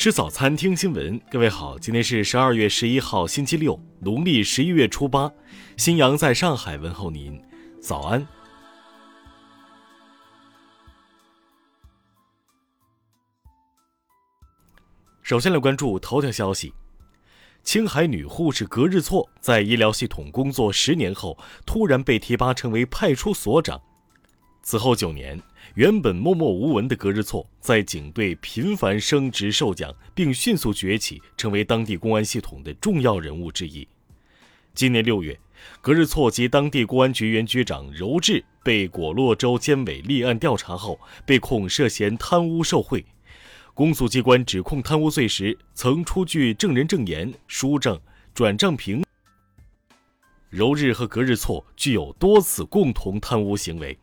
[0.00, 1.20] 吃早餐，听新闻。
[1.30, 5.30] 各位好，今天是十二月十一号，星期六，农历十一月初八。
[5.76, 7.38] 新阳在上海问候您，
[7.82, 8.26] 早安。
[15.20, 16.72] 首先来关注头条消息：
[17.62, 21.36] 青海女护士格日措在医疗系统工作十年后，
[21.66, 23.78] 突然被提拔成为派出所长。
[24.62, 25.38] 此后九年，
[25.74, 33.86] 原本默默无闻的格日措在警队频繁升职受奖，并迅速崛起，成为当地公安系统的重要人物之一。
[34.74, 35.38] 今年六月，
[35.80, 43.04] 格日措及当地公安局原局长柔智被果洛州监委立案调查后，被控涉嫌贪污受贿。
[43.74, 47.98] 公诉机关指控贪污罪时，曾出具证人证言、书证、
[48.34, 49.02] 转账凭。
[50.50, 53.96] 柔日和格日措具有多次共同贪污行为。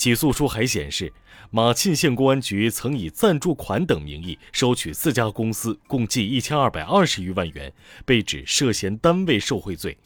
[0.00, 1.12] 起诉书还显示，
[1.50, 7.70] 马沁县公安局曾以赞助款等名义收取四家公司共计一千二百二十余万元，
[8.06, 9.98] 被指涉嫌单位受贿罪。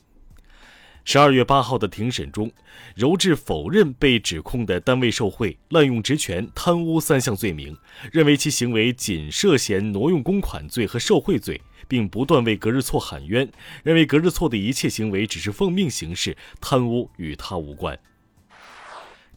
[1.04, 2.50] 十二月八号的庭审中，
[2.96, 7.76] 柔智否认被指控的单位受贿、滥用职权、贪污三项罪名，
[8.10, 13.48] 认为其行为仅涉嫌挪用公款罪和受贿罪，并不断为格日措喊冤，
[13.84, 17.96] 认为格日措的一切行为只是奉命行事，贪污与他无关。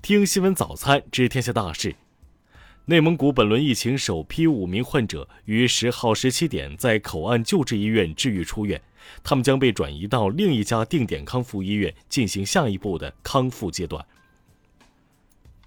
[0.01, 1.95] 听新闻早餐知天下大事。
[2.85, 8.81] 内蒙古本轮疫情首批五名患者于十号十七点在口岸救治医院治愈出院，
[9.23, 14.05] 他们将被转移到另一家定点康复医院进行下一步的康复阶段。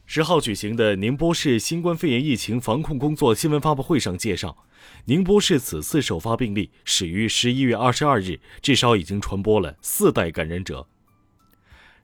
[0.07, 4.65] 十号举行的宁波市新冠肺炎疫情防控工作新闻发布会上介绍，
[5.05, 10.87] 宁波市此次首发病例始于十一月二十二日，至少已经传播了四代感染者。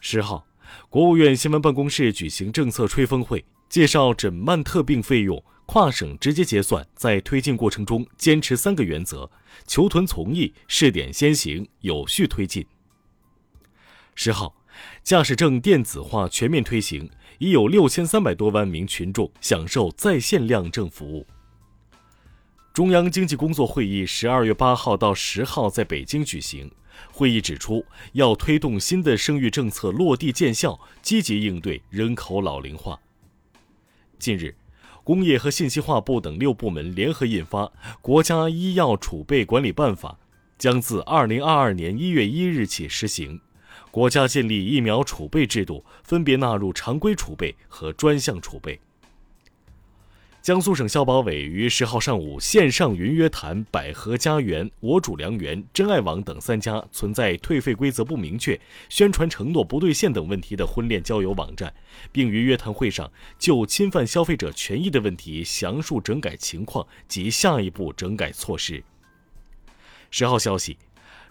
[0.00, 0.46] 十号。
[0.88, 9.30] 国务院新闻办公室举行政策吹风会，介绍诊慢特病费用跨省直接结算，在推进过程中坚持三个原则：
[9.66, 12.64] 求同从异、试点先行、有序推进。
[14.14, 14.54] 十号，
[15.02, 21.26] 驾驶证电子化全面推行，已有六千三百多万名群众享受在线亮证服务。
[22.76, 26.70] 中央经济工作会议十二月八号到十号在北京举行。
[27.10, 33.00] 会议指出，要推动新的生育政策落地见效，积极应对人口老龄化。
[34.18, 34.54] 近日，
[35.02, 37.64] 工业和信息化部等六部门联合印发
[38.02, 40.18] 《国家医药储备管理办法》，
[40.58, 43.40] 将自二零二二年一月一日起实行。
[43.90, 48.78] 国家建立疫苗储备制度，分别纳入常规储备和专项储备。
[50.46, 58.56] 江苏省消保委于十号上午线上云约谈百合家园、我主良缘、真爱网等三家存在退费规则不明确、
[58.88, 61.74] 宣传承诺不兑现等问题的婚恋交友网站，
[62.12, 68.84] 并于约谈会上就侵犯消费者权益的问题详述整改情况及下一步整改措施。
[70.12, 70.78] 十号消息，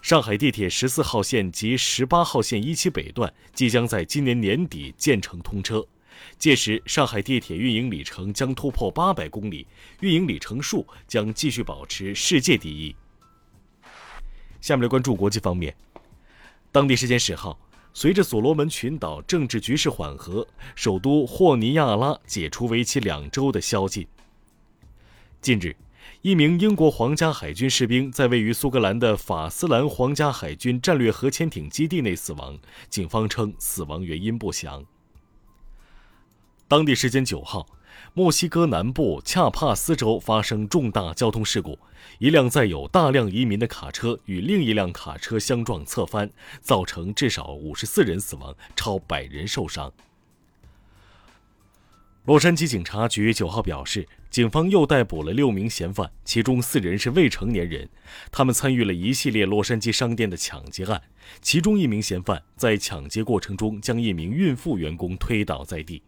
[0.02, 5.86] 上海地铁十四号线及十八号线一期北段即将在今年年底建成通车。
[6.38, 9.66] 届时，上海地铁运营里程将突破八百公里，
[10.00, 12.94] 运营里程数将继续保持世界第一。
[14.60, 15.74] 下面来关注国际方面。
[16.72, 17.58] 当地时间十号，
[17.94, 24.06] 随着所罗门群岛政治局势缓和，首都霍尼亚拉解除为期两周的宵禁。
[25.40, 25.74] 近日，
[26.22, 34.84] 一名英国皇家海军士兵在位于苏格兰的法斯兰皇家海军战略核潜艇基地内死亡，警方称死亡原因不详。
[36.68, 37.64] 当地时间九号，
[38.12, 41.78] 墨西哥南部恰帕斯州发生重大交通事故，
[42.18, 46.28] 一辆载有大量移民的卡车与另一辆卡车相撞侧翻，
[46.60, 49.92] 造成至少五十四人死亡，超百人受伤。
[52.24, 57.88] 洛杉矶警察局九号表示，警方又逮捕了六名嫌犯，其中四人是未成年人，
[58.32, 61.00] 他们参与了一系列洛杉矶商店的抢劫案，
[61.40, 66.02] 其中一名嫌犯在抢劫过程中将一名孕妇员工推倒在地。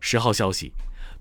[0.00, 0.72] 十号消息，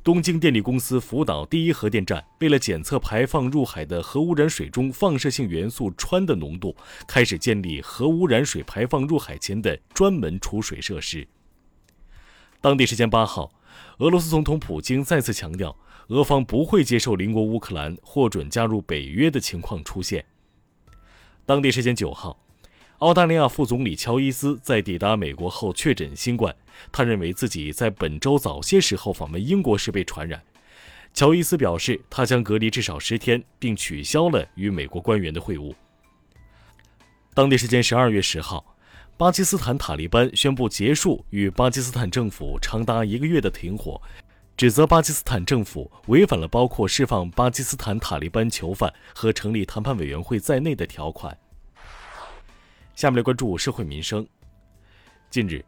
[0.04, 11.28] 东京电力公司福岛第一核电站为了检测排放入海的核污染水中放射性元素氚的浓度，开始建立核污染水排放入海前的专门储水设施。
[12.62, 13.52] 当地时间八号，
[13.98, 15.76] 俄罗斯总统普京再次强调，
[16.08, 20.24] 俄方不会接受邻国乌克兰获准加入北约的情况出现。
[21.46, 22.40] 当地时间九号。
[23.00, 26.54] 澳大利亚副总理乔伊斯在抵达美国后确诊新冠，
[26.92, 30.42] 他认为自己在本周早些时候访问英国时被传染。
[31.13, 35.74] 乔伊斯表示，他将隔离至少十天，并取消了与美国官员的会晤。
[37.33, 38.75] 当地时间十二月十号，
[39.18, 44.00] 巴基斯坦塔利班宣布结束与巴基斯坦政府长达一个月的停火，
[44.56, 51.36] 指责巴基斯坦政府违反了包括释放巴基斯坦塔利班囚犯和成立谈判委员会在内的条款。
[52.95, 54.27] 下面来关注社会民生。
[55.30, 55.63] 近日，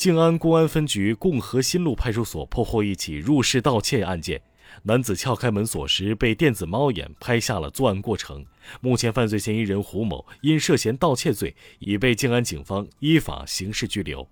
[0.00, 4.40] 静安公安分局共和新路派出所破获一起入室盗窃案件，
[4.84, 8.46] 男子撬开门锁时被电子猫眼拍下了作案过程。
[8.80, 14.26] 目前，犯罪嫌疑人胡某因涉嫌盗窃罪已被静安警方依法刑事拘留。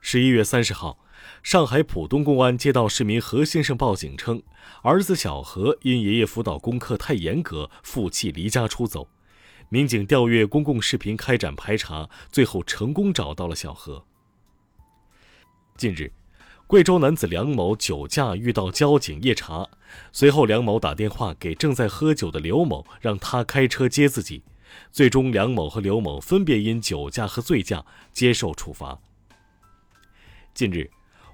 [0.00, 0.98] 十一月三十号，
[1.44, 4.42] 上海浦东公安接到市民何先生报警称，
[4.82, 9.06] 儿子小何因爷爷辅导功课太严格，负气离家出走。
[9.68, 14.04] 民警调阅公共视频开展排查，最后成功找到了小何。
[15.76, 16.12] 近日，
[16.68, 19.68] 贵州男子梁某酒驾遇到交警夜查，
[20.12, 24.44] 随后梁某打电话给正在喝酒的刘某，让他开车接自己。
[24.92, 29.00] 最终，梁某和刘某分别因酒驾和醉驾接受处罚。
[30.54, 30.88] 近日，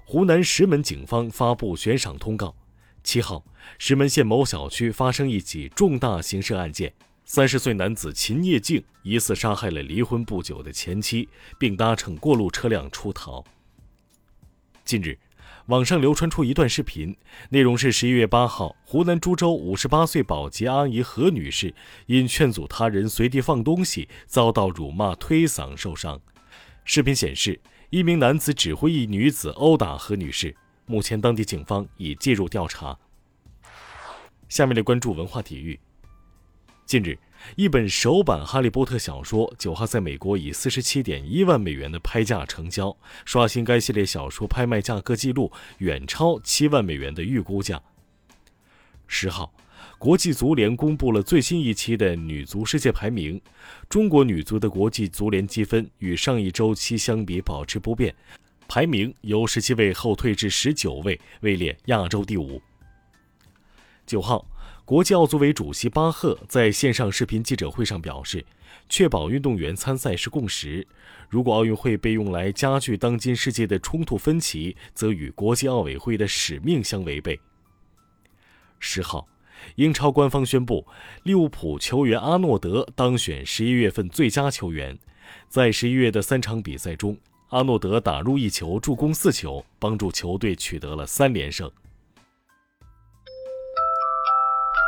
[0.05, 2.55] 湖南石门警方发布悬赏通告：
[3.03, 3.45] 七号，
[3.77, 6.93] 石门县某小区发生一起重大刑事案件。
[7.25, 13.43] 三十岁男子秦业静疑似杀害了离婚不久的前妻，并搭乘过路车辆出逃。
[14.83, 15.17] 近日，
[15.67, 17.15] 网上流传出一段视频，
[17.49, 21.73] 内容是十一月八号，湖南株洲五十八岁保洁阿姨何女士
[22.07, 26.19] 因劝阻他人随地放东西，遭到辱骂推搡受伤。
[26.83, 30.53] 视频显示，一名男子指挥一女子殴打何女士，
[30.85, 32.99] 目前当地警方已介入调查。
[34.49, 35.79] 下面来关注文化体育。
[36.85, 37.17] 近日，
[37.55, 42.95] 一本首版《哈利波特》小说九号在美国以四十七点一万美元的拍价成交，
[43.25, 47.81] 刷新该系列小说拍卖价格记录，远超七万美元的预估价。
[49.07, 49.53] 十号，
[49.97, 53.41] 国际足联公布了最新一期的女足世界排名，
[53.89, 58.13] 中国女足的国际足联积分与上一周期相比保持不变，
[58.67, 62.61] 排名由十七位后退至十九位，位列亚洲第五。
[64.05, 64.45] 九号。
[64.85, 68.45] 国际奥组委主席巴赫在线上视频记者会上表示，
[68.89, 70.85] 确保运动员参赛是共识。
[71.29, 77.39] 如果奥运会被用来加剧当今世界的冲突分歧，则与国际奥委会的使命相违背。
[78.77, 79.25] 十号，
[79.75, 80.85] 英超官方宣布，
[81.23, 84.99] 利物浦球员阿诺德当选十一月份最佳球员。
[85.47, 87.17] 在十一月的三场比赛中，
[87.51, 91.71] 阿诺德打入一球，助攻四球，帮助球队取得了三连胜。